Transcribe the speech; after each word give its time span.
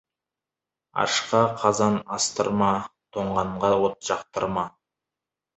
Ашқа 1.03 1.41
қазан 1.63 1.99
астырма, 2.17 2.71
тоңғанға 3.19 3.73
от 3.89 4.11
жақтырма. 4.11 4.69